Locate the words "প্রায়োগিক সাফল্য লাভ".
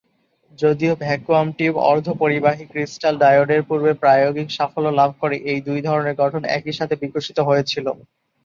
4.01-5.11